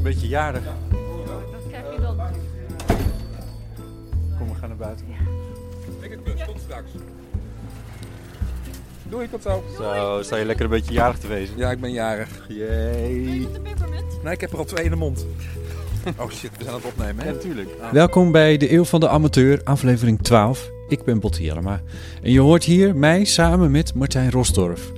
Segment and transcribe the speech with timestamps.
[0.00, 0.62] Een beetje jarig.
[0.64, 2.16] Dat krijg je dan.
[4.38, 5.06] Kom, we gaan naar buiten.
[6.46, 6.90] tot straks.
[9.02, 9.64] Doei, tot zo.
[9.76, 11.56] Zo, sta je lekker een beetje jarig te wezen.
[11.56, 12.28] Ja, ik ben jarig.
[12.48, 13.40] Jee.
[13.40, 14.22] Met de peppermint?
[14.22, 15.26] Nee, ik heb er al twee in de mond.
[16.16, 17.28] Oh shit, we zijn aan het opnemen, hè?
[17.28, 17.68] Ja, natuurlijk.
[17.92, 20.70] Welkom bij de Eeuw van de Amateur, aflevering 12.
[20.88, 21.80] Ik ben Botte Jellema.
[22.22, 24.92] En je hoort hier mij samen met Martijn Rosdorf.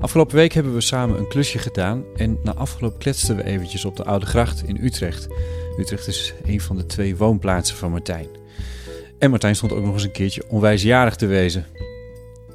[0.00, 3.96] Afgelopen week hebben we samen een klusje gedaan en na afgelopen kletsten we eventjes op
[3.96, 5.28] de Oude Gracht in Utrecht.
[5.78, 8.26] Utrecht is een van de twee woonplaatsen van Martijn.
[9.18, 11.66] En Martijn stond ook nog eens een keertje onwijsjarig te wezen.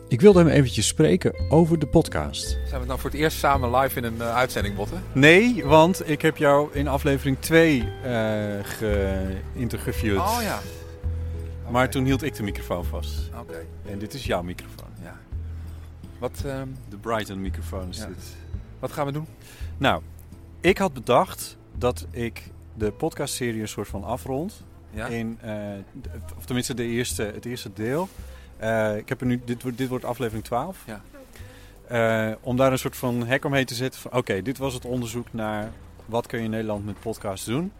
[0.08, 2.58] Ik wilde hem eventjes spreken over de podcast.
[2.68, 5.04] Zijn we nou voor het eerst samen live in een eh, uitzending, Botten?
[5.12, 8.12] Nee, want ik heb jou in aflevering 2 eh
[8.64, 10.18] geïnterviewd.
[10.20, 10.60] Oh ja.
[11.70, 13.30] Maar toen hield ik de microfoon vast.
[13.40, 14.91] Oké, En dit is jouw microfoon.
[16.22, 18.06] Wat, ehm, De Brighton microfoon is Ja.
[18.06, 18.36] dit.
[18.80, 19.26] wat gaan we doen?
[19.78, 20.02] Nou,
[20.60, 24.64] ik had bedacht dat ik de podcastserie een soort van afrond.
[24.92, 25.08] Ja?
[25.08, 25.54] In, eh,
[26.38, 28.10] of tenminste de eerste, het eerste deel.
[28.58, 30.84] Eh, ik heb er nu, dit, wordt- dit wordt aflevering 12.
[30.86, 31.02] Ja.
[31.88, 34.14] Eh, om daar een soort van hek omheen te zetten.
[34.14, 35.72] Oké, dit was het onderzoek naar
[36.06, 37.72] wat kun je in Nederland met podcasts doen.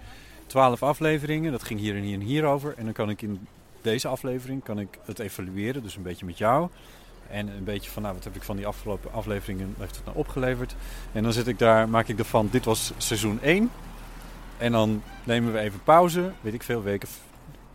[0.48, 2.74] 12 afleveringen, dat ging hier en hier en hier over.
[2.78, 3.48] En dan kan ik in
[3.82, 6.70] deze aflevering kan ik het evalueren, dus een beetje met jou.
[7.32, 10.18] En een beetje van, nou, wat heb ik van die afgelopen afleveringen, heeft het nou
[10.18, 10.76] opgeleverd?
[11.12, 13.72] En dan zit ik daar, maak ik ervan, dit was seizoen 1.
[14.58, 17.10] En dan nemen we even pauze, weet ik veel, weken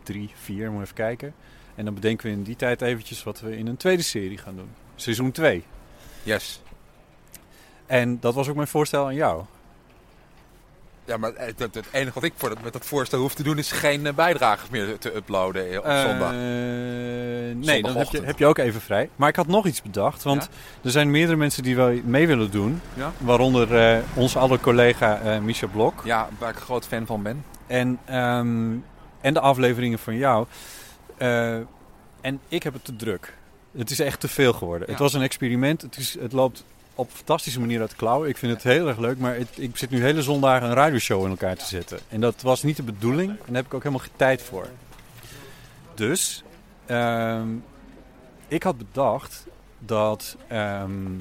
[0.03, 1.33] drie, vier, moet even kijken.
[1.75, 4.55] En dan bedenken we in die tijd eventjes wat we in een tweede serie gaan
[4.55, 4.69] doen.
[4.95, 5.63] Seizoen 2.
[6.23, 6.61] Yes.
[7.85, 9.43] En dat was ook mijn voorstel aan jou.
[11.07, 13.43] Ja, maar het, het, het enige wat ik voor dat, met dat voorstel hoef te
[13.43, 16.31] doen is geen uh, bijdragers meer te uploaden eh, op Eh, zondag.
[16.31, 19.09] nee, dan heb je, heb je ook even vrij.
[19.15, 20.49] Maar ik had nog iets bedacht, want
[20.83, 22.81] er zijn meerdere mensen die wel mee willen doen.
[22.93, 23.11] Ja?
[23.17, 26.01] Waaronder eh onze alle collega eh Misha Blok.
[26.03, 27.43] Ja, waar ik een groot fan van ben.
[27.67, 28.71] En, ehm,
[29.21, 30.45] en de afleveringen van jou.
[31.17, 31.55] Eh,
[32.21, 33.33] en ik heb het te druk.
[33.77, 34.85] Het is echt te veel geworden.
[34.85, 34.91] Ja.
[34.93, 35.81] Het was een experiment.
[35.81, 36.63] Het, is, het loopt
[36.97, 38.29] op fantastische manier uit klauwen.
[38.29, 39.17] Ik vind het heel erg leuk.
[39.17, 41.99] Maar ik zit nu hele zondagen een radioshow in elkaar te zetten.
[42.09, 43.29] En dat was niet de bedoeling.
[43.29, 44.67] En daar heb ik ook helemaal geen tijd voor.
[45.93, 46.43] Dus,
[46.85, 47.47] ehm,
[48.47, 49.45] ik had bedacht
[49.79, 50.37] dat...
[50.47, 51.15] ehm,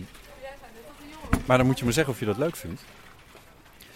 [1.46, 2.82] maar dan moet je me zeggen of je dat leuk vindt.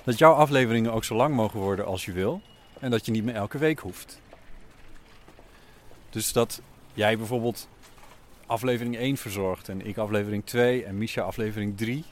[0.05, 2.41] Dat jouw afleveringen ook zo lang mogen worden als je wil.
[2.81, 4.21] En dat je niet meer elke week hoeft.
[6.11, 6.61] Dus dat
[6.95, 7.69] jij bijvoorbeeld
[8.51, 12.05] aflevering 1 verzorgt en ik aflevering 2 en Misha aflevering 3.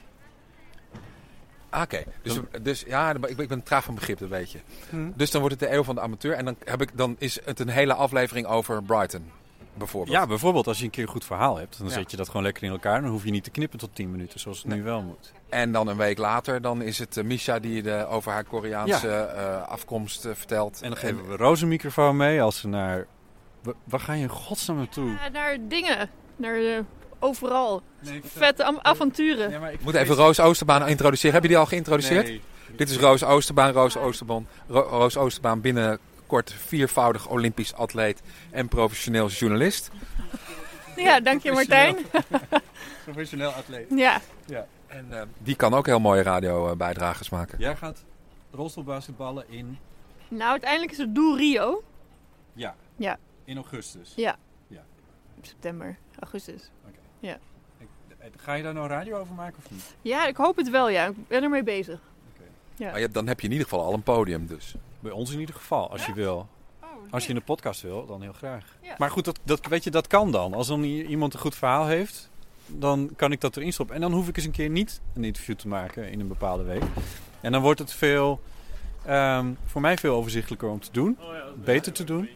[1.69, 4.59] Ah, Oké, dus, dus ja, ik ben, ik ben traag van begrip, dat weet je.
[4.89, 5.11] Hm.
[5.15, 7.39] Dus dan wordt het de eeuw van de amateur en dan, heb ik, dan is
[7.45, 9.31] het een hele aflevering over Brighton,
[9.73, 10.17] bijvoorbeeld.
[10.17, 11.93] Ja, bijvoorbeeld als je een keer een goed verhaal hebt, dan Ja.
[11.93, 13.01] zet je dat gewoon lekker in elkaar.
[13.01, 15.31] Dan hoef je niet te knippen tot 10 minuten, zoals het nu wel moet.
[15.49, 19.09] En dan een week later, dan is het eh, Misha die de, over haar Koreaanse
[19.15, 20.81] eh, afkomst eh, vertelt.
[20.81, 23.07] En dan geven we Roos een microfoon mee als ze naar...
[23.61, 25.09] Wa- Waar ga je in godsnaam naartoe?
[25.09, 26.09] Ja, naar dingen.
[26.39, 26.79] Naar eh,
[27.19, 27.81] overal.
[27.99, 29.49] Nee, Vette am- avonturen.
[29.49, 31.33] Ja, maar ik moet even Roos Oosterbaan introduceren.
[31.33, 32.27] Heb je die al geïntroduceerd?
[32.27, 32.41] Nee.
[32.75, 33.71] Dit is Roos Oosterbaan.
[33.71, 38.21] Roos Oosterbaan, Ro- Roos Oosterbaan binnenkort viervoudig Olympisch atleet
[38.51, 39.89] en professioneel journalist.
[40.95, 41.97] Ja, dank je Martijn.
[43.03, 43.85] Professioneel atleet.
[43.95, 44.21] Ja.
[44.87, 47.59] En eh, die kan ook heel mooie radiobijdragers maken.
[47.59, 48.03] Jij gaat
[48.51, 49.77] rolstoelbasketballen in...
[50.27, 51.83] Nou, uiteindelijk is het doel Rio.
[52.53, 52.75] Ja.
[52.95, 53.17] Ja.
[53.45, 54.13] In augustus.
[55.41, 56.69] September, augustus.
[57.77, 57.87] Ik-
[58.37, 59.95] Ga je daar nou radio over maken of niet?
[60.01, 61.05] Ja, ik hoop het wel, ja.
[61.07, 61.99] Ik ben ermee bezig.
[62.79, 64.75] Maar je hebt, dan heb je in ieder geval al een podium dus.
[64.99, 66.47] Bij ons in ieder geval, als je wil.
[66.83, 68.77] Oh, Als je in de podcast wil, dan heel graag.
[68.81, 68.95] Ja.
[68.97, 70.53] Maar goed, dat, dat, weet je, dat kan dan.
[70.53, 72.29] Als dan iemand een goed verhaal heeft,
[72.65, 73.95] dan kan ik dat erin stoppen.
[73.95, 76.63] En dan hoef ik eens een keer niet een interview te maken in een bepaalde
[76.63, 76.83] week.
[77.41, 78.41] En dan wordt het veel,
[79.05, 81.17] ehm, voor mij veel overzichtelijker om te doen.
[81.63, 82.29] Beter te doen.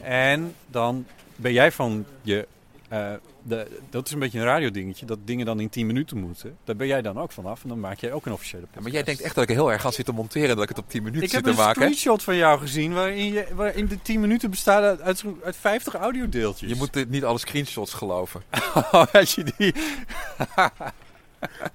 [0.00, 1.06] En dan
[1.38, 2.46] ben jij van je...
[2.88, 3.12] eh,
[3.42, 6.56] de, dat is een beetje een radiodingetje, dat dingen dan in 10 minuten moeten.
[6.64, 8.82] Daar ben jij dan ook vanaf en dan maak jij ook een officiële podcast.
[8.82, 10.68] maar jij denkt echt dat ik er heel erg ga zitten monteren en dat ik
[10.68, 11.82] het op 10 minuten Ik zit heb te een maken.
[11.82, 11.86] hè?
[11.88, 15.94] screenshot van jou gezien waarin, je, waarin de 10 minuten bestaan uit, uit, uit 50
[15.94, 16.70] audiodeeltjes.
[16.70, 18.42] Je moet dit niet alle screenshots geloven.
[19.12, 19.74] Als je die...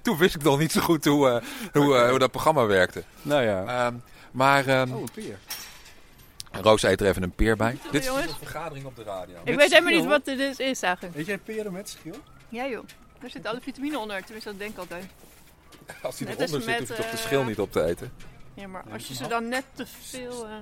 [0.02, 3.02] Toen wist ik nog niet zo goed hoe, eh, hoe, eh, hoe dat programma werkte.
[3.22, 3.64] Nou ja.
[3.86, 3.94] Ehm,
[4.30, 5.38] maar ehm, Oh, een peer.
[6.62, 7.78] Roos eet er even een peer bij.
[7.90, 9.34] Dit is een vergadering op de radio.
[9.38, 11.14] Ik Met weet helemaal niet wat dit is, eigenlijk.
[11.14, 12.14] Weet jij peren met schil?
[12.48, 12.84] Ja joh,
[13.22, 15.04] er zitten alle vitamine onder, tenminste dat denk ik altijd.
[16.02, 17.72] Als hij Net eronder als zit, met, hoef je toch de eh, schil niet op
[17.72, 18.12] te eten.
[18.54, 20.46] Ja, maar als je ze dan net te veel...
[20.46, 20.52] eh,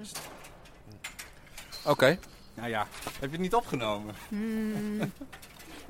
[1.85, 2.19] Oké.
[2.55, 2.87] Nou ja.
[3.05, 4.15] Heb je het niet opgenomen?
[4.29, 4.99] hmm,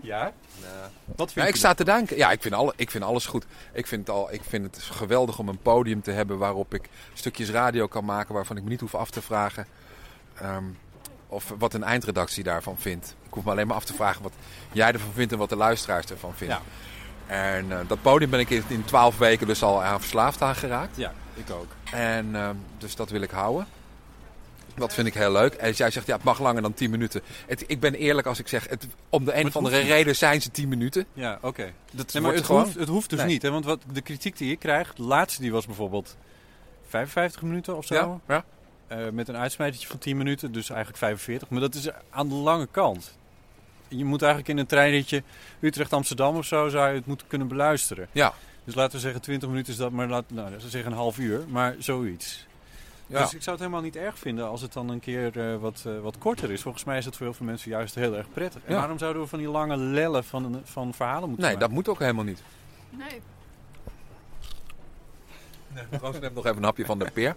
[0.00, 0.32] Ja?
[1.16, 2.16] Wat Ja, vind ik sta te denken.
[2.16, 3.44] Ja, ik vind, alle, ik vind alles goed.
[3.72, 6.88] Ik vind, het al, ik vind het geweldig om een podium te hebben waarop ik
[7.12, 9.66] stukjes radio kan maken waarvan ik me niet hoef af te vragen
[10.42, 10.64] ehm,
[11.26, 13.14] of wat een eindredactie daarvan vindt.
[13.26, 14.32] Ik hoef me alleen maar af te vragen wat
[14.72, 16.56] jij ervan vindt en wat de luisteraars ervan vinden.
[17.26, 17.34] Ja.
[17.34, 20.96] En eh, dat podium ben ik in twaalf weken dus al aan verslaafd aan geraakt.
[20.96, 21.68] Ja, ik ook.
[21.92, 23.66] En ehm, dus dat wil ik houden.
[24.74, 25.54] Dat vind ik heel leuk.
[25.54, 27.22] En als jij zegt, ja, het mag langer dan 10 minuten.
[27.46, 30.42] Het, ik ben eerlijk als ik zeg, het, om de een of andere reden zijn
[30.42, 31.06] ze 10 minuten.
[31.12, 31.72] Ja, oké.
[31.92, 32.62] Dat Nee, maar wordt het gewoon...
[32.62, 33.28] hoeft, het hoeft dus Nee.
[33.28, 33.42] niet.
[33.42, 33.50] Hè?
[33.50, 36.16] Want wat, de kritiek die ik krijg, de laatste die was bijvoorbeeld
[36.88, 37.94] 55 minuten of zo.
[37.94, 38.44] Ja, ja.
[38.92, 41.48] Eh, met een uitsmijtertje van 10 minuten, dus eigenlijk 45.
[41.48, 43.16] Maar dat is aan de lange kant.
[43.88, 45.22] Je moet eigenlijk in een treinritje
[45.60, 48.08] Utrecht-Amsterdam of zo zou je het moeten kunnen beluisteren.
[48.12, 48.34] Ja.
[48.64, 50.96] Dus laten we zeggen 20 minuten is dat, maar laat, nou, dat is zeggen een
[50.96, 52.46] half uur, maar zoiets.
[53.06, 53.18] Ja.
[53.22, 55.82] Dus ik zou het helemaal niet erg vinden als het dan een keer eh, wat,
[55.86, 56.60] eh, wat korter is.
[56.62, 58.60] Volgens mij is het voor heel veel mensen juist heel erg prettig.
[58.64, 58.78] En Ja.
[58.78, 61.98] waarom zouden we van die lange lellen van, van verhalen moeten Nee, dat moet ook
[61.98, 62.42] helemaal niet.
[62.90, 63.20] nee.
[66.00, 67.36] Roos neemt nog even een hapje van de peer.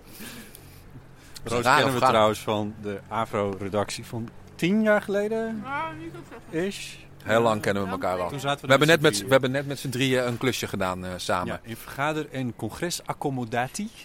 [1.46, 6.26] Is Roos kennen we trouwens van de AVRO-redactie van tien jaar geleden, Nou, niet goed
[6.52, 6.68] zeggen.
[6.68, 6.94] ish.
[7.24, 8.30] Heel lang kennen we elkaar al.
[8.30, 11.12] We hebben, net met, z'n we hebben net met z'n drieën een klusje gedaan eh,
[11.16, 11.48] samen.
[11.48, 13.90] Ja, in vergader- en congresaccommodatie.
[13.96, 14.02] De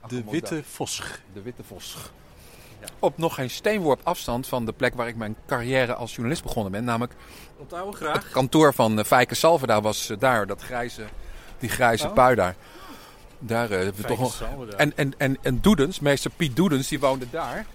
[0.00, 0.40] Accommodatie.
[0.40, 1.18] Witte Vosch.
[1.32, 1.96] De Witte Vos.
[2.98, 6.72] Op nog geen steenworp afstand van de plek waar ik mijn carrière als journalist begonnen
[6.72, 6.84] ben.
[6.84, 7.12] Namelijk
[7.56, 8.30] Op de oude het graag.
[8.30, 10.46] kantoor van uh, Fijke Salverda was eh, daar.
[10.46, 11.02] Dat grijze,
[11.58, 12.12] die grijze Oh.
[12.14, 12.54] pui daar.
[13.46, 14.42] Daar eh, hebben we toch nog...
[14.76, 17.66] En, en, en, en Doedens, meester Piet Doedens, die woonde daar.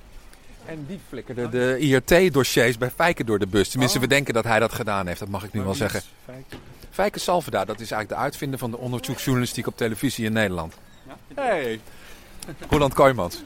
[0.65, 3.69] En die flikkerde de IRT-dossiers bij Fijke door de bus.
[3.69, 4.03] Tenminste, Oh.
[4.03, 5.19] we denken dat hij dat gedaan heeft.
[5.19, 6.01] Dat mag ik nu wel zeggen.
[6.25, 6.55] Fijke.
[6.91, 10.73] Fijke Salverda, dat is eigenlijk de uitvinder van de onderzoeksjournalistiek op televisie in Nederland.
[11.35, 11.79] Hey.
[12.69, 13.43] Roland Kooijmans.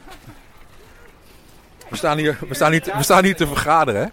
[1.89, 4.07] We staan hier, we staan hier, we staan hier te vergaderen, hè?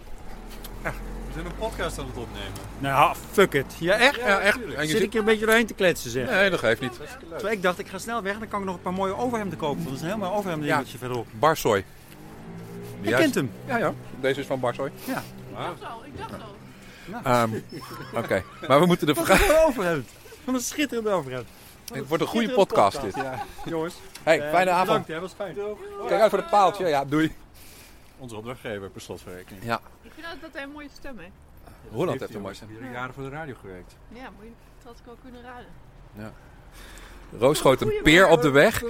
[1.39, 2.51] Zijn een podcast aan het opnemen.
[2.79, 3.75] Nou, fuck it.
[3.79, 4.15] Ja, echt?
[4.15, 4.57] Ja, echt.
[4.63, 5.11] En je Zit ik zit...
[5.11, 6.29] hier een beetje doorheen te kletsen, zeg.
[6.29, 6.99] Nee, dat geeft niet.
[7.29, 9.17] Terwijl ik dacht, ik ga snel weg en dan kan ik nog een paar mooie
[9.17, 9.75] overhemden kopen.
[9.75, 11.27] Want dat is een heel mooi overhemd dingetje verderop.
[11.31, 11.85] Barsoy.
[13.01, 13.51] Je kent hem.
[13.67, 13.93] Ja, ja.
[14.21, 14.87] Deze is van Barsoy.
[14.87, 15.13] Ik
[15.55, 17.21] dacht al, ik dacht al.
[17.23, 17.49] Ehm,
[18.15, 19.59] Oké, maar we moeten de Wat vergadering...
[19.59, 20.09] een overhemd.
[20.43, 21.47] Wat een schitterende overhemd.
[21.93, 23.15] Het wordt een goede podcast, dit.
[23.15, 23.95] Ja, jongens.
[24.23, 25.05] Hey, eh, fijne avond.
[25.05, 25.19] Bedankt, hè.
[25.19, 25.55] was fijn.
[26.07, 26.87] Kijk uit voor de paaltje.
[26.87, 27.35] Ja, doei.
[28.19, 29.63] Onze opdrachtgever per slotverrekening.
[29.65, 31.31] Ja, Ik vind dat hij een mooie stem heeft.
[31.91, 32.67] Roland heeft een mooie stem.
[32.79, 33.95] Hier jaren voor de radio gewerkt.
[34.13, 36.33] Ja, moet je, dat had ik wel kunnen raden.
[37.39, 38.83] Roos schoot een peer op de weg.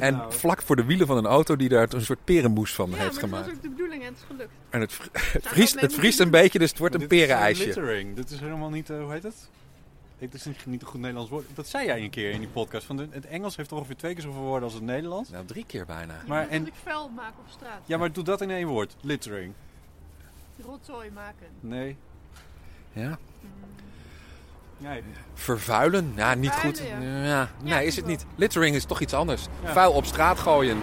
[0.00, 0.32] En nou?
[0.32, 3.04] vlak voor de wielen van een auto die daar een soort perenmoes van Ja, heeft
[3.12, 3.46] maar dat gemaakt.
[3.46, 4.50] was ook de bedoeling en het is gelukt.
[4.70, 7.18] En het, vri- het, vriest, het vriest een beetje, dus het wordt een Dit is,
[7.26, 7.64] perenijsje.
[7.64, 8.16] littering.
[8.16, 9.50] Dit is helemaal niet, eh, hoe heet het?
[10.18, 11.44] Het is niet, niet een goed Nederlands woord.
[11.54, 12.86] Dat zei jij een keer in die podcast.
[12.86, 15.30] Van de- het Engels heeft ongeveer twee keer zoveel woorden als het Nederlands.
[15.30, 16.14] Nou, drie keer bijna.
[16.26, 17.80] Maar moet en- dat ik vuil maak op straat.
[17.86, 18.94] Ja, maar doe dat in één woord.
[19.00, 19.52] Littering.
[20.66, 21.46] Rotzooi maken.
[21.60, 21.96] Nee.
[22.92, 23.18] Ja.
[24.78, 25.02] Nee.
[25.34, 26.12] Vervuilen?
[26.16, 26.82] Ja, niet goed.
[27.00, 27.48] Ja.
[27.62, 28.24] Nee, is het niet.
[28.34, 29.46] Littering is toch iets anders.
[29.62, 29.72] Ja.
[29.72, 30.78] Vuil op straat gooien.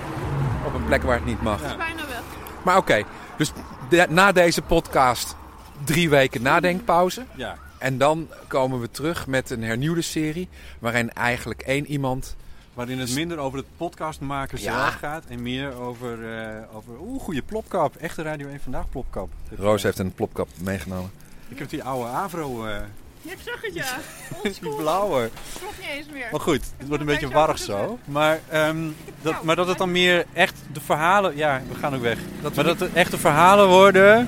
[0.65, 1.61] Op een plek waar het niet mag.
[1.61, 2.21] Het is bijna weg.
[2.63, 3.03] Maar oké,
[3.37, 3.51] dus
[3.89, 5.35] de- na deze podcast
[5.83, 7.25] drie weken nadenkpauze.
[7.35, 7.57] Ja.
[7.81, 10.47] En dan komen we terug met een hernieuwde serie.
[10.79, 12.35] Waarin eigenlijk één iemand.
[12.73, 14.63] Waarin het minder over het podcast maken Ja.
[14.63, 15.23] zelf gaat.
[15.27, 17.95] En meer over, eh over oeh, goede plopkap.
[17.95, 19.29] Echte Radio 1 Vandaag plopkap.
[19.57, 21.11] Roos heeft een plopkap meegenomen.
[21.49, 22.75] Ik heb die oude Avro, eh,
[23.21, 23.97] Ja, ik zag het ja.
[24.43, 25.29] die blauwe.
[25.59, 26.27] Klopt niet eens meer.
[26.31, 27.99] Maar goed, het wordt een beetje warrig zo.
[28.05, 28.87] Maar, ehm,
[29.21, 31.35] dat, maar dat het dan meer echt de verhalen...
[31.35, 32.17] Ja, we gaan ook weg.
[32.41, 34.27] Dat maar dat het echt de verhalen worden...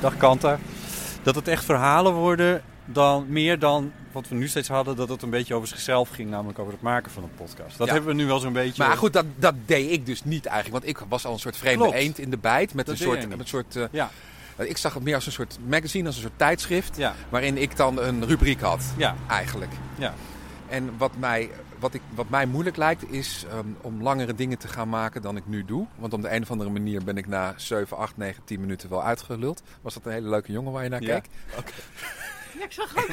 [0.00, 0.58] Dag Kanta.
[1.22, 4.96] Dat het echt verhalen worden dan meer dan wat we nu steeds hadden.
[4.96, 6.30] Dat het een beetje over zichzelf ging.
[6.30, 7.78] Namelijk over het maken van een podcast.
[7.78, 7.92] Dat Ja.
[7.92, 8.84] hebben we nu wel zo'n beetje...
[8.86, 10.84] Maar goed, dat, dat deed ik dus niet eigenlijk.
[10.84, 11.96] Want ik was al een soort vreemde Klopt.
[11.98, 12.74] eend in de bijt.
[12.74, 14.10] Met Dat een soort, met een soort eh, Ja.
[14.56, 16.96] Ik zag het meer als een soort magazine, als een soort tijdschrift.
[16.96, 17.14] Ja.
[17.28, 19.14] Waarin ik dan een rubriek had, Ja.
[19.28, 19.72] eigenlijk.
[19.98, 20.14] Ja.
[20.68, 24.68] En wat mij, wat ik, wat mij moeilijk lijkt, is ehm, om langere dingen te
[24.68, 25.86] gaan maken dan ik nu doe.
[25.96, 28.88] Want op de een of andere manier ben ik na 7, 8, 9, 10 minuten
[28.88, 29.62] wel uitgeluld.
[29.80, 31.14] Was dat een hele leuke jongen waar je naar Ja.
[31.20, 31.26] keek?
[32.58, 33.08] Ja, ik zag ook.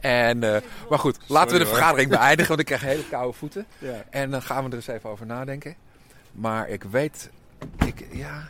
[0.00, 1.74] En, eh, maar goed, laten we de hoor.
[1.74, 3.66] vergadering beëindigen, want ik krijg hele koude voeten.
[3.78, 4.04] Ja.
[4.10, 5.74] En dan gaan we er eens even over nadenken.
[6.32, 7.30] Maar ik weet,
[7.86, 8.48] ik, ja,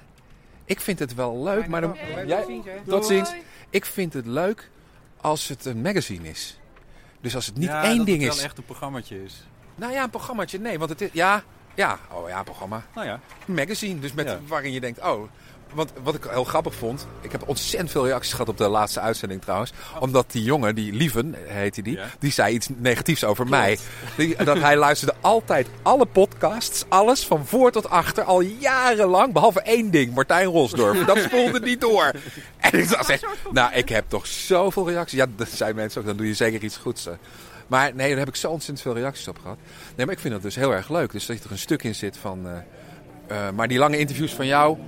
[0.64, 1.66] ik vind het wel leuk.
[1.66, 3.32] Maar dan, jij, tot ziens.
[3.70, 4.70] Ik vind het leuk
[5.20, 6.58] als het een magazine is.
[7.20, 8.36] Dus als het niet Ja, één dat ding het is.
[8.36, 9.46] wel echt een programmaatje is.
[9.74, 10.58] Nou ja, een programmaatje.
[10.58, 11.08] Nee, want het is.
[11.12, 11.42] Ja,
[11.74, 11.98] ja.
[12.12, 12.84] Oh ja, een programma.
[12.94, 13.20] Nou ja.
[13.46, 14.00] Een magazine.
[14.00, 14.38] Dus met, Ja.
[14.46, 15.22] waarin je denkt, oh.
[15.74, 17.06] Want wat ik heel grappig vond.
[17.20, 19.72] Ik heb ontzettend veel reacties gehad op de laatste uitzending trouwens.
[19.98, 21.96] Omdat die jongen, die Lieven heette die.
[21.96, 22.04] Ja.
[22.18, 23.78] Die zei iets negatiefs over mij.
[24.16, 26.84] Die, dat hij luisterde altijd alle podcasts.
[26.88, 28.24] Alles van voor tot achter.
[28.24, 29.32] Al jarenlang.
[29.32, 30.14] Behalve één ding.
[30.14, 31.04] Martijn Rosdorf.
[31.04, 32.12] Dat spoelde niet door.
[32.60, 33.26] En ik dacht echt.
[33.52, 35.18] Nou, ik heb toch zoveel reacties.
[35.18, 36.06] Ja, dat zijn mensen ook.
[36.06, 37.08] Dan doe je zeker iets goeds.
[37.66, 39.56] Maar nee, daar heb ik zo ontzettend veel reacties op gehad.
[39.96, 41.12] Nee, maar ik vind dat dus heel erg leuk.
[41.12, 42.46] Dus dat er een stuk in zit van...
[42.46, 44.78] eh, eh, maar die lange interviews van jou,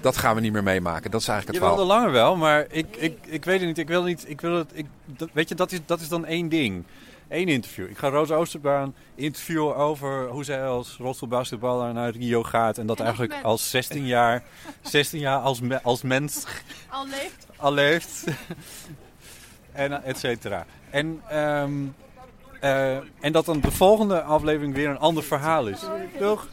[0.00, 1.10] dat gaan we niet meer meemaken.
[1.10, 2.00] Dat is eigenlijk Je het wilde verhaal.
[2.02, 3.78] langer wel, maar ik, ik, ik weet het niet.
[3.78, 4.24] Ik wil niet.
[4.28, 4.70] Ik wil het.
[4.74, 6.84] Ik, dat, weet je, dat is, dat is dan één ding.
[7.28, 7.88] Eén interview.
[7.90, 12.78] Ik ga Roos Oosterbaan interviewen over hoe zij als rolstoelbasketballer naar Rio gaat.
[12.78, 14.42] En dat En eigenlijk als 16 jaar,
[14.82, 16.44] 16 jaar als, me- als mens
[16.88, 17.46] Al leeft.
[17.56, 18.24] al leeft.
[19.72, 20.66] en et cetera.
[20.90, 21.72] En, ehm,
[22.60, 25.80] eh, en dat dan de volgende aflevering weer een ander verhaal is.
[26.18, 26.46] Toch?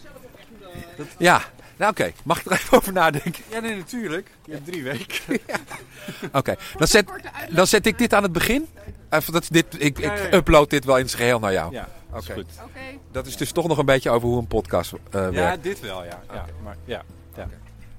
[1.18, 1.42] Ja,
[1.78, 2.12] nou oké.
[2.24, 3.44] Mag ik er even over nadenken?
[3.50, 4.30] Ja, nee, natuurlijk.
[4.46, 5.40] Je hebt drie weken.
[6.32, 7.06] Oké, dan, zet,
[7.50, 8.68] dan zet ik dit aan het begin.
[9.10, 10.34] Even dat dit, ik, Ja, ik ja, ja.
[10.34, 11.72] upload dit wel in zijn geheel naar jou.
[11.74, 12.38] Ja, dat is Oké.
[12.40, 12.52] goed.
[12.64, 12.80] Oké.
[13.12, 15.64] Dat is dus toch nog een beetje over hoe een podcast eh, Ja, werkt.
[15.64, 16.22] dit wel, ja.
[16.34, 17.04] ja, maar, ja,
[17.36, 17.48] ja.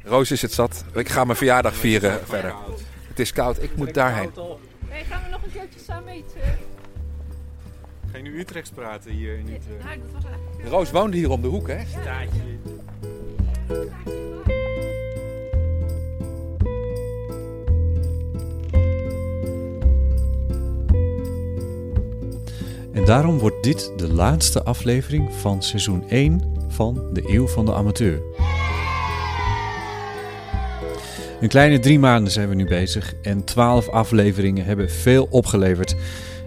[0.05, 0.85] Roos is het zat.
[0.95, 2.55] Ik ga mijn verjaardag vieren verder.
[3.09, 4.31] Het is koud, ik moet daarheen.
[4.89, 6.41] Hey, gaan we nog een keertje samen eten?
[8.11, 9.37] Ga je nu Utrechts praten hier?
[9.37, 9.47] Dat
[10.13, 10.69] was eigenlijk...
[10.69, 11.79] Roos woonde hier om de hoek, hè?
[22.93, 27.75] En daarom wordt dit de laatste aflevering van seizoen 1 van de Eeuw van de
[27.75, 28.23] Amateur.
[31.41, 35.97] Een kleine drie maanden zijn we nu bezig en twaalf afleveringen hebben veel opgeleverd.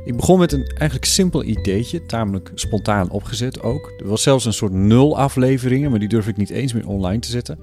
[0.10, 3.94] Ik begon met een eigenlijk simpel ideetje, tamelijk spontaan opgezet ook.
[3.98, 7.20] Er was zelfs een soort nul afleveringen, maar die durf ik niet eens meer online
[7.20, 7.60] te zetten.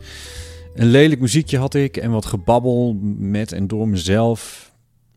[0.74, 4.72] Een lelijk muziekje had ik en wat gebabbel met en door mezelf.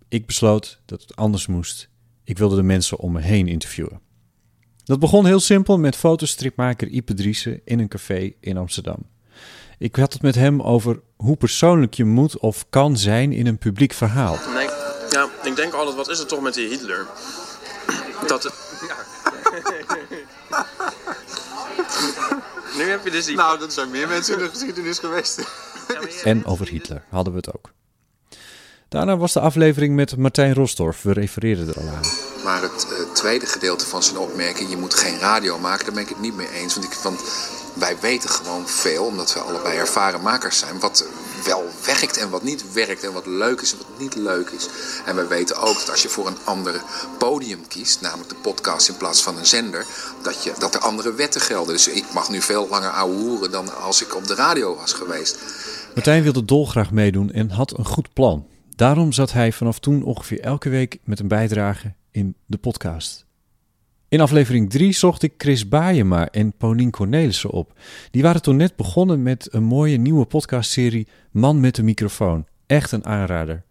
[0.07, 1.89] Ik besloot dat het anders moest.
[2.23, 3.99] Ik wilde de mensen om me heen interviewen.
[4.83, 9.05] Dat begon heel simpel met fotostripmaker Ipe Driessen in een café in Amsterdam.
[9.77, 13.57] Ik had het met hem over hoe persoonlijk je moet of kan zijn in een
[13.57, 14.58] publiek verhaal.
[15.09, 17.07] Ja, ik denk altijd, wat is het toch met die Hitler?
[18.27, 18.53] Dat het...
[22.77, 23.35] nu heb je dus die...
[23.35, 25.39] Nou, dat zijn meer mensen in de geschiedenis geweest.
[26.23, 27.71] En over Hitler hadden we het ook.
[28.89, 31.01] Daarna was de aflevering met Martijn Rosdorf.
[31.01, 32.03] We refereerden er al aan.
[32.43, 36.03] Maar het eh, tweede gedeelte van zijn opmerking, je moet geen radio maken, daar ben
[36.03, 36.73] ik het niet mee eens.
[36.73, 37.21] Want, ik, want
[37.73, 41.05] wij weten gewoon veel, omdat we allebei ervaren makers zijn, wat
[41.45, 44.67] wel werkt en wat niet werkt en wat leuk is en wat niet leuk is.
[45.05, 46.81] En wij weten ook dat als je voor een ander
[47.17, 49.85] podium kiest, namelijk de podcast in plaats van een zender,
[50.21, 51.73] dat, je, dat er andere wetten gelden.
[51.73, 55.37] Dus ik mag nu veel langer ouwehoeren dan als ik op de radio was geweest.
[55.95, 58.47] Martijn wilde dolgraag meedoen en had een goed plan.
[58.75, 63.27] Daarom zat hij vanaf toen ongeveer elke week met een bijdrage in de podcast.
[64.09, 67.73] In aflevering 3 zocht ik Chris Baayema en Paulien Cornelissen op.
[68.11, 72.45] Die waren toen net begonnen met een mooie nieuwe podcastserie Man met de microfoon.
[72.67, 73.63] Echt een aanrader.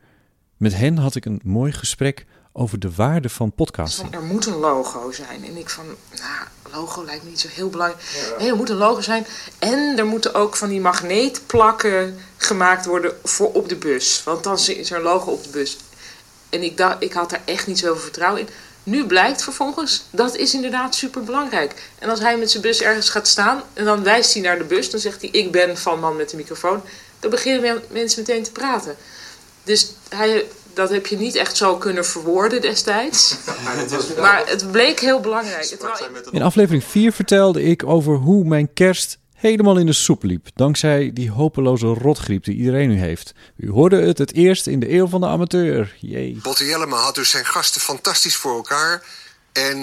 [0.57, 4.09] Met hen had ik een mooi gesprek over de waarde van podcasting.
[4.11, 5.45] Van, er moet een logo zijn.
[5.45, 8.03] En ik van, nou, logo lijkt me niet zo heel belangrijk.
[8.39, 9.27] Er moet een logo zijn.
[9.59, 14.23] En er moeten ook van die magneetplakken gemaakt worden voor op de bus.
[14.25, 15.77] Want dan is er een logo op de bus.
[16.49, 18.49] En ik, ik had daar echt niet zoveel vertrouwen in.
[18.89, 21.91] Nu blijkt vervolgens, dat is inderdaad super belangrijk.
[21.99, 24.65] En als hij met zijn bus ergens gaat staan en dan wijst hij naar de
[24.65, 26.83] bus, dan zegt hij: Ik ben van man met de microfoon.
[27.21, 28.97] Dan beginnen mensen meteen te praten.
[29.65, 33.37] Dus hij, dat heb je niet echt zo kunnen verwoorden destijds.
[34.19, 35.77] Maar het bleek heel belangrijk.
[36.31, 40.49] In aflevering 4 vertelde ik over hoe mijn kerst helemaal in de soep liep.
[40.55, 43.33] Dankzij die hopeloze rotgriep die iedereen nu heeft.
[43.57, 45.97] U hoorde het het eerst in de eeuw van de amateur.
[46.01, 46.39] Jee.
[46.43, 49.03] Botte Jellema had dus zijn gasten fantastisch voor elkaar.
[49.53, 49.77] En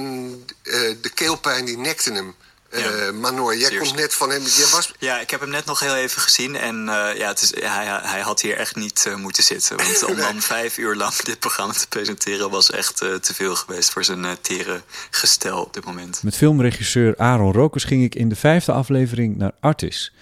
[0.64, 2.36] eh, de keelpijn die nekte hem.
[2.76, 4.42] Eh Manor, jij komt net van hem.
[4.42, 4.92] Jij was...
[5.00, 6.56] Ja, ik heb hem net nog heel even gezien.
[6.56, 9.78] En eh, ja, het is, hij, hij had hier echt niet eh, moeten zitten.
[9.78, 12.50] Want om dan vijf uur lang dit programma te presenteren...
[12.50, 16.24] was echt eh, te veel geweest voor zijn uh, tere gestel op dit moment.
[16.24, 20.14] Met filmregisseur Aaron Rokers ging ik in de vijfde aflevering naar Artis.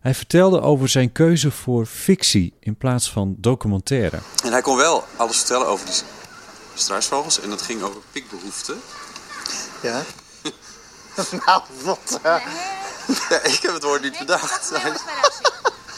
[0.00, 4.18] Hij vertelde over zijn keuze voor fictie in plaats van documentaire.
[4.44, 5.94] En hij kon wel alles vertellen over die
[6.74, 7.40] struisvogels.
[7.40, 8.80] En dat ging over piekbehoeften.
[9.82, 10.04] Ja.
[11.46, 12.20] nou, wat?
[12.26, 12.36] Uh...
[13.30, 14.72] Ja, ik heb het woord niet bedacht.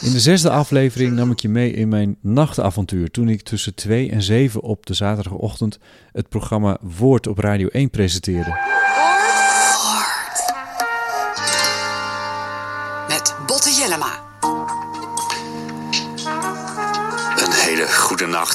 [0.00, 4.10] In de zesde aflevering nam ik je mee in mijn nachtavontuur toen ik tussen 2
[4.10, 5.78] en 7 op de zaterdagochtend
[6.12, 8.71] het programma Woord op Radio 1 presenteerde.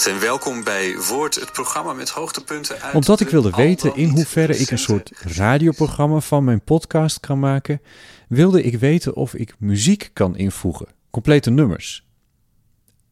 [0.08, 4.10] En welkom bij Woord, het programma met hoogtepunten uit Omdat ik de wilde weten in
[4.10, 7.82] hoeverre ik een soort radioprogramma van mijn podcast kan maken,
[8.30, 12.06] wilde ik weten of ik muziek kan invoegen, complete nummers.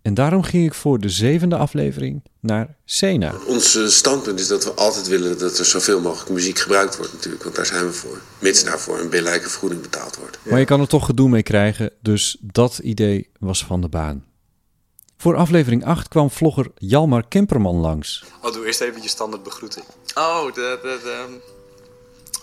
[0.02, 3.34] En daarom ging ik voor de zevende aflevering naar Sena.
[3.48, 7.14] Ons eh, standpunt is dat we altijd willen dat er zoveel mogelijk muziek gebruikt wordt
[7.14, 7.44] natuurlijk.
[7.44, 8.22] Want daar zijn we voor.
[8.40, 10.38] Mits daarvoor een billijke vergoeding betaald wordt.
[10.44, 14.24] Maar je kan er toch gedoe mee krijgen, dus dat idee was van de baan.
[15.26, 18.24] Voor aflevering 8 kwam vlogger Jalmar Kemperman langs.
[18.42, 19.86] Oh, doe eerst even je standaard begroeting.
[20.16, 21.40] Oh, de, de, de...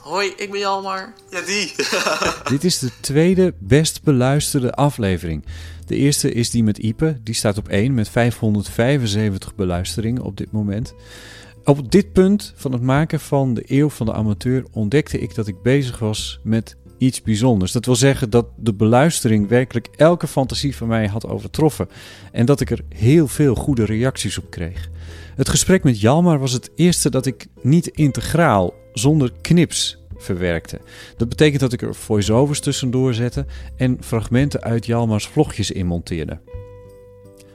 [0.00, 1.12] Hoi, ik ben Jalmar.
[1.30, 1.74] Ja, die.
[2.54, 5.44] Dit is de tweede best beluisterde aflevering.
[5.86, 10.52] De eerste is die met Ipe, die staat op 1 met 575 beluisteringen op dit
[10.52, 10.94] moment.
[11.64, 15.46] Op dit punt van het maken van de eeuw van de amateur ontdekte ik dat
[15.46, 17.72] ik bezig was met iets bijzonders.
[17.72, 21.88] Dat wil zeggen dat de beluistering werkelijk elke fantasie van mij had overtroffen
[22.32, 24.90] en dat ik er heel veel goede reacties op kreeg.
[25.36, 30.80] Het gesprek met Jalmar was het eerste dat ik niet integraal, zonder knips verwerkte.
[31.16, 36.40] Dat betekent dat ik er voice-overs tussendoor zette en fragmenten uit Jalmars vlogjes inmonteerde.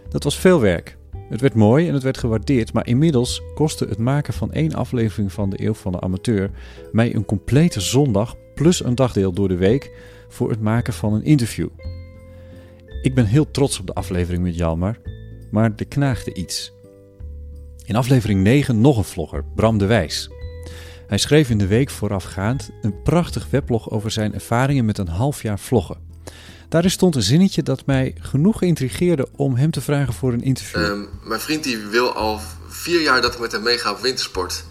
[0.10, 0.98] Dat was veel werk.
[1.30, 5.32] Het werd mooi en het werd gewaardeerd, maar inmiddels kostte het maken van één aflevering
[5.32, 6.52] van de Eeuw van de Amateur
[6.92, 9.92] mij een complete zondag plus een dagdeel door de week
[10.30, 11.68] voor het maken van een interview.
[13.02, 14.98] Ik ben heel trots op de aflevering met Jalmar,
[15.52, 16.72] maar er knaagde iets.
[17.86, 20.30] In aflevering 9 nog een vlogger, Bram de Wijs.
[21.08, 25.42] Hij schreef in de week voorafgaand een prachtig weblog over zijn ervaringen met een half
[25.42, 25.98] jaar vloggen.
[26.70, 30.84] Daarin stond een zinnetje dat mij genoeg intrigeerde om hem te vragen voor een interview.
[30.84, 34.66] Um, mijn vriend die wil al vier jaar dat ik met hem meega op wintersport.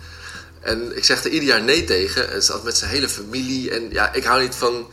[0.67, 2.33] En ik zeg er ieder jaar nee tegen.
[2.33, 3.71] En zat met zijn hele familie.
[3.71, 4.87] En ja, ik hou niet van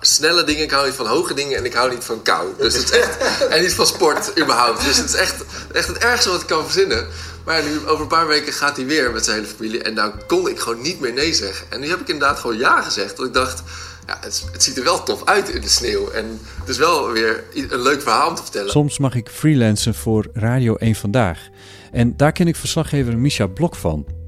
[0.00, 2.48] snelle dingen, ik hou niet van hoge dingen en ik hou niet van kou.
[2.58, 3.18] Dus het is echt,
[3.48, 4.84] en niet van sport überhaupt.
[4.84, 7.06] Dus het is echt, echt het ergste wat ik kan verzinnen.
[7.44, 9.82] Maar nu, over een paar weken gaat hij weer met zijn hele familie.
[9.82, 11.66] En daar kon ik gewoon niet meer nee zeggen.
[11.68, 13.16] En nu heb ik inderdaad gewoon ja gezegd.
[13.16, 13.62] Want ik dacht,
[14.06, 16.10] ja, het, het, ziet er wel tof uit in de sneeuw.
[16.10, 18.70] En het is wel weer een leuk verhaal om te vertellen.
[18.70, 21.48] Soms mag ik freelancen voor Radio 1 Vandaag.
[21.92, 24.19] En daar ken ik verslaggever Misha Blok van.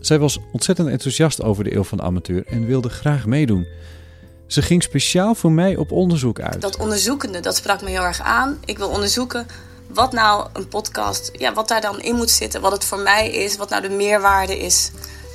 [0.00, 3.66] Zij was ontzettend enthousiast over de eeuw van de amateur en wilde graag meedoen.
[4.46, 6.60] Ze ging speciaal voor mij op onderzoek uit.
[6.60, 8.58] Dat onderzoekende, dat sprak me heel erg aan.
[8.64, 9.46] Ik wil onderzoeken
[9.88, 13.30] wat nou een podcast, ja, wat daar dan in moet zitten, wat het voor mij
[13.30, 14.90] is, wat nou de meerwaarde is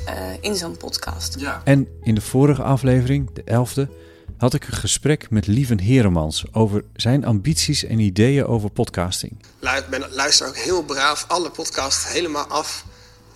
[0.08, 1.40] uh, in zo'n podcast.
[1.40, 1.62] Ja.
[1.64, 3.90] En in de vorige aflevering, de elfde,
[4.38, 9.44] had ik een gesprek met Lieven Heremans over zijn ambities en ideeën over podcasting.
[9.60, 12.86] Ik ben, luister ook heel braaf alle podcasts helemaal af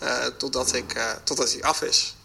[0.03, 2.15] uh, totdat, ik, uh, totdat hij af is.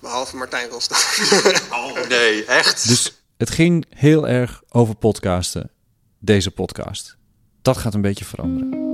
[0.00, 1.68] Behalve Martijn Rosdorff.
[1.72, 2.88] Oh nee, echt?
[2.88, 5.70] Dus het ging heel erg over podcasten,
[6.18, 7.16] deze podcast.
[7.62, 8.88] Dat gaat een beetje veranderen.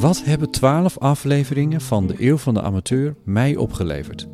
[0.00, 4.26] Wat hebben twaalf afleveringen van de Eeuw van de Amateur mij opgeleverd?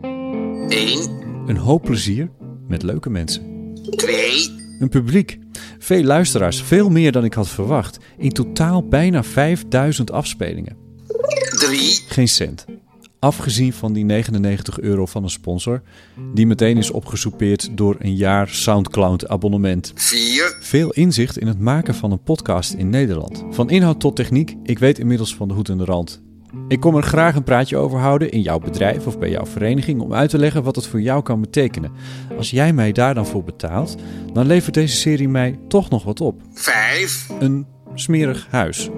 [0.00, 1.10] 1.
[1.46, 2.30] Een hoop plezier
[2.68, 3.55] met leuke mensen.
[3.90, 4.64] 2.
[4.78, 5.38] Een publiek.
[5.78, 7.98] Veel luisteraars, veel meer dan ik had verwacht.
[8.18, 10.76] In totaal bijna 5000 afspelingen.
[11.58, 12.04] 3.
[12.08, 12.64] Geen cent.
[13.18, 15.82] Afgezien van die 99 euro van een sponsor,
[16.34, 19.92] die meteen is opgesoupeerd door een jaar Soundcloud-abonnement.
[19.94, 20.56] 4.
[20.60, 23.44] Veel inzicht in het maken van een podcast in Nederland.
[23.50, 26.24] Van inhoud tot techniek, ik weet inmiddels van de hoed en de rand.
[26.68, 30.00] Ik kom er graag een praatje over houden in jouw bedrijf of bij jouw vereniging
[30.00, 31.92] om uit te leggen wat het voor jou kan betekenen.
[32.36, 33.94] Als jij mij daar dan voor betaalt,
[34.32, 36.40] dan levert deze serie mij toch nog wat op.
[36.54, 37.28] 5.
[37.38, 38.90] Een smerig huis.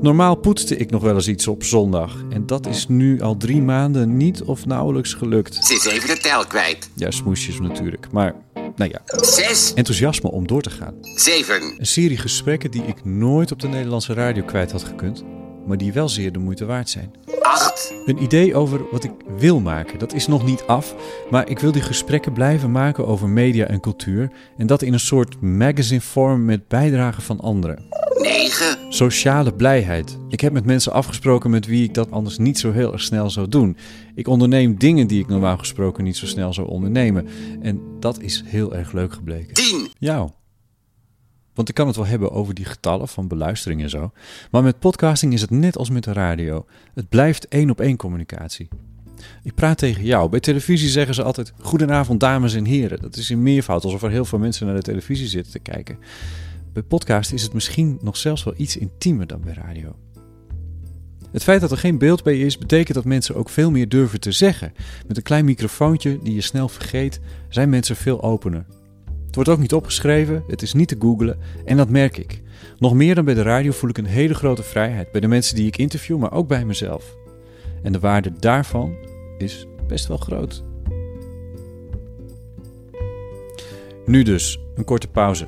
[0.00, 2.24] Normaal poetste ik nog wel eens iets op zondag.
[2.30, 5.54] En dat is nu al drie maanden niet of nauwelijks gelukt.
[5.64, 6.90] Ze is even de tel kwijt.
[6.94, 8.12] Ja, smoesjes natuurlijk.
[8.12, 8.34] Maar
[8.76, 9.74] nou ja, Zes.
[9.74, 10.94] enthousiasme om door te gaan.
[11.00, 11.74] Zeven.
[11.78, 15.24] Een serie gesprekken die ik nooit op de Nederlandse radio kwijt had gekund,
[15.66, 17.10] maar die wel zeer de moeite waard zijn.
[17.40, 17.94] Acht.
[18.06, 20.94] Een idee over wat ik wil maken, dat is nog niet af,
[21.30, 25.00] maar ik wil die gesprekken blijven maken over media en cultuur en dat in een
[25.00, 27.84] soort magazine vorm met bijdragen van anderen.
[28.14, 28.92] 9.
[28.92, 30.18] Sociale blijheid.
[30.28, 33.30] Ik heb met mensen afgesproken met wie ik dat anders niet zo heel erg snel
[33.30, 33.76] zou doen.
[34.14, 37.26] Ik onderneem dingen die ik normaal gesproken niet zo snel zou ondernemen.
[37.62, 39.54] En dat is heel erg leuk gebleken.
[39.54, 39.88] 10.
[39.98, 40.30] Jou.
[41.54, 44.12] Want ik kan het wel hebben over die getallen van beluistering en zo.
[44.50, 46.66] Maar met podcasting is het net als met de radio.
[46.94, 48.68] Het blijft één op één communicatie.
[49.42, 50.28] Ik praat tegen jou.
[50.28, 53.00] Bij televisie zeggen ze altijd: Goedenavond, dames en heren.
[53.00, 55.98] Dat is in meervoud, alsof er heel veel mensen naar de televisie zitten te kijken.
[56.72, 59.96] Bij podcast is het misschien nog zelfs wel iets intiemer dan bij radio.
[61.32, 64.20] Het feit dat er geen beeld bij is, betekent dat mensen ook veel meer durven
[64.20, 64.72] te zeggen.
[65.06, 68.66] Met een klein microfoontje die je snel vergeet, zijn mensen veel opener.
[69.34, 72.42] Het wordt ook niet opgeschreven, het is niet te googlen en dat merk ik.
[72.78, 75.56] Nog meer dan bij de radio voel ik een hele grote vrijheid bij de mensen
[75.56, 77.16] die ik interview, maar ook bij mezelf.
[77.82, 78.96] En de waarde daarvan
[79.38, 80.64] is best wel groot.
[84.06, 85.46] Nu dus, een korte pauze.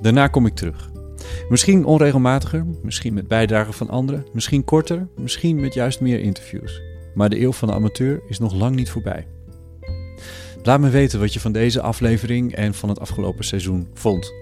[0.00, 0.90] Daarna kom ik terug.
[1.48, 6.82] Misschien onregelmatiger, misschien met bijdragen van anderen, misschien korter, misschien met juist meer interviews.
[7.14, 9.26] Maar de eeuw van de amateur is nog lang niet voorbij.
[10.66, 14.32] Laat me weten wat je van deze aflevering en van het afgelopen seizoen vond.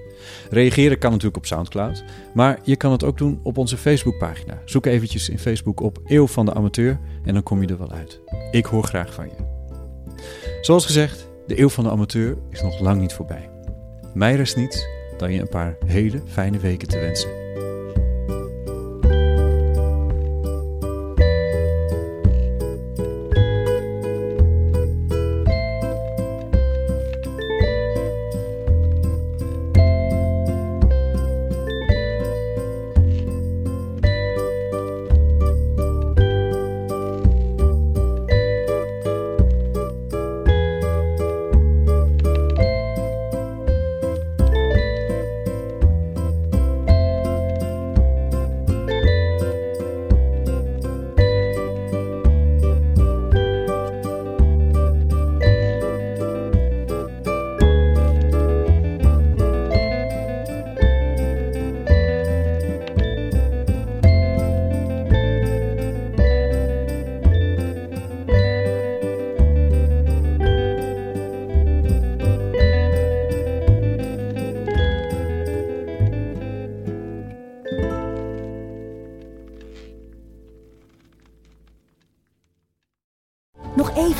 [0.50, 4.62] Reageren kan natuurlijk op Soundcloud, maar je kan het ook doen op onze Facebookpagina.
[4.64, 7.92] Zoek eventjes in Facebook op Eeuw van de Amateur en dan kom je er wel
[7.92, 8.20] uit.
[8.50, 9.44] Ik hoor graag van je.
[10.60, 13.50] Zoals gezegd, de Eeuw van de Amateur is nog lang niet voorbij.
[14.14, 17.43] Mij rest niets dan je een paar hele fijne weken te wensen.